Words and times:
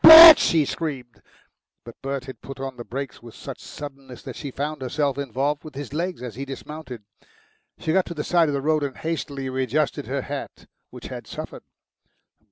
"Bert!" 0.03 0.39
she 0.39 0.65
screamed. 0.65 1.21
But 1.83 2.01
Bert 2.01 2.25
had 2.25 2.41
put 2.41 2.59
on 2.59 2.75
the 2.75 2.83
brakes 2.83 3.21
with 3.21 3.35
such 3.35 3.59
suddenness 3.61 4.23
that 4.23 4.35
she 4.35 4.49
found 4.49 4.81
herself 4.81 5.19
involved 5.19 5.63
with 5.63 5.75
his 5.75 5.93
leg 5.93 6.23
as 6.23 6.33
he 6.33 6.43
dismounted. 6.43 7.03
She 7.77 7.93
got 7.93 8.07
to 8.07 8.15
the 8.15 8.23
side 8.23 8.47
of 8.49 8.55
the 8.55 8.63
road 8.63 8.81
and 8.81 8.97
hastily 8.97 9.47
readjusted 9.47 10.07
her 10.07 10.23
hat, 10.23 10.65
which 10.89 11.09
had 11.09 11.27
suffered. 11.27 11.61